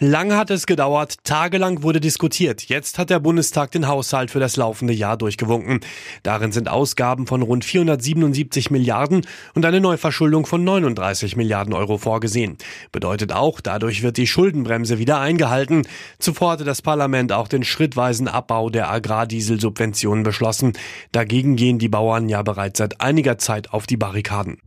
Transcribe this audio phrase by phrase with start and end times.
[0.00, 2.62] Lange hat es gedauert, tagelang wurde diskutiert.
[2.68, 5.80] Jetzt hat der Bundestag den Haushalt für das laufende Jahr durchgewunken.
[6.22, 9.26] Darin sind Ausgaben von rund 477 Milliarden
[9.56, 12.58] und eine Neuverschuldung von 39 Milliarden Euro vorgesehen.
[12.92, 15.84] Bedeutet auch, dadurch wird die Schuldenbremse wieder eingehalten.
[16.20, 20.74] Zuvor hatte das Parlament auch den schrittweisen Abbau der Agrardieselsubventionen beschlossen.
[21.10, 24.58] Dagegen gehen die Bauern ja bereits seit einiger Zeit auf die Barrikaden.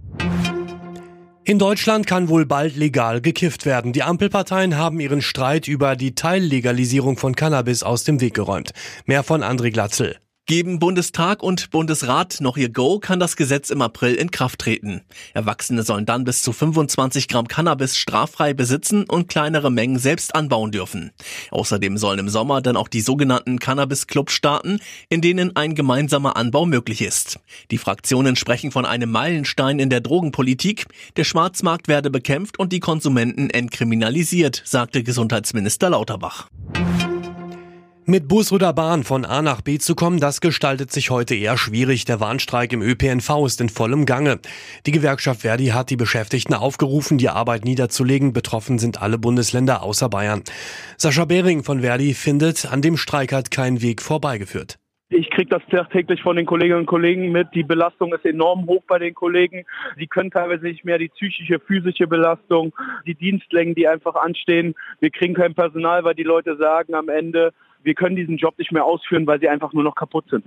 [1.44, 3.94] In Deutschland kann wohl bald legal gekifft werden.
[3.94, 8.74] Die Ampelparteien haben ihren Streit über die Teillegalisierung von Cannabis aus dem Weg geräumt.
[9.06, 10.21] Mehr von André Glatzel.
[10.48, 15.02] Geben Bundestag und Bundesrat noch ihr Go, kann das Gesetz im April in Kraft treten.
[15.34, 20.72] Erwachsene sollen dann bis zu 25 Gramm Cannabis straffrei besitzen und kleinere Mengen selbst anbauen
[20.72, 21.12] dürfen.
[21.52, 26.66] Außerdem sollen im Sommer dann auch die sogenannten Cannabis-Clubs starten, in denen ein gemeinsamer Anbau
[26.66, 27.40] möglich ist.
[27.70, 30.88] Die Fraktionen sprechen von einem Meilenstein in der Drogenpolitik.
[31.18, 36.50] Der Schwarzmarkt werde bekämpft und die Konsumenten entkriminalisiert, sagte Gesundheitsminister Lauterbach.
[38.12, 41.58] Mit Bus oder Bahn von A nach B zu kommen, das gestaltet sich heute eher
[41.58, 42.04] schwierig.
[42.04, 44.42] Der Warnstreik im ÖPNV ist in vollem Gange.
[44.86, 48.34] Die Gewerkschaft Verdi hat die Beschäftigten aufgerufen, die Arbeit niederzulegen.
[48.34, 50.44] Betroffen sind alle Bundesländer außer Bayern.
[50.98, 54.81] Sascha Behring von Verdi findet, an dem Streik hat kein Weg vorbeigeführt.
[55.14, 57.50] Ich kriege das täglich von den Kolleginnen und Kollegen mit.
[57.54, 59.66] Die Belastung ist enorm hoch bei den Kollegen.
[59.98, 62.74] Sie können teilweise nicht mehr die psychische, physische Belastung,
[63.06, 64.74] die Dienstlängen, die einfach anstehen.
[65.02, 67.52] Wir kriegen kein Personal, weil die Leute sagen am Ende,
[67.84, 70.46] wir können diesen Job nicht mehr ausführen, weil sie einfach nur noch kaputt sind.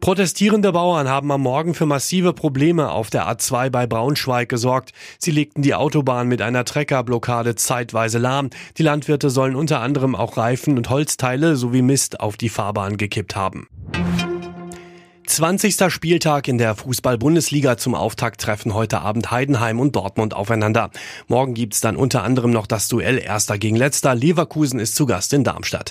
[0.00, 4.92] Protestierende Bauern haben am Morgen für massive Probleme auf der A2 bei Braunschweig gesorgt.
[5.18, 8.48] Sie legten die Autobahn mit einer Treckerblockade zeitweise lahm.
[8.78, 13.36] Die Landwirte sollen unter anderem auch Reifen und Holzteile sowie Mist auf die Fahrbahn gekippt
[13.36, 13.68] haben.
[15.26, 15.92] 20.
[15.92, 20.90] Spieltag in der Fußball-Bundesliga zum Auftakt treffen heute Abend Heidenheim und Dortmund aufeinander.
[21.28, 24.14] Morgen gibt's dann unter anderem noch das Duell Erster gegen Letzter.
[24.14, 25.90] Leverkusen ist zu Gast in Darmstadt.